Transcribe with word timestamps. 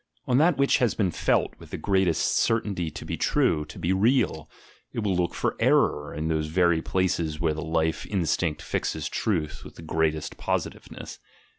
On 0.25 0.39
that 0.39 0.57
which 0.57 0.79
has 0.79 0.95
been 0.95 1.11
felt 1.11 1.53
with 1.59 1.69
the 1.69 1.77
greatest 1.77 2.35
certainty 2.35 2.89
to 2.89 3.05
be 3.05 3.17
true, 3.17 3.65
to 3.65 3.77
be 3.77 3.93
real; 3.93 4.49
it 4.93 5.03
will 5.03 5.15
look 5.15 5.35
for 5.35 5.55
error 5.59 6.11
in 6.11 6.27
those 6.27 6.47
very 6.47 6.81
places 6.81 7.39
where 7.39 7.53
the 7.53 7.61
life 7.61 8.07
instinct 8.07 8.63
fixes 8.63 9.07
truth 9.07 9.63
with 9.63 9.75
the 9.75 9.83
greatest 9.83 10.37
positiveness. 10.37 11.19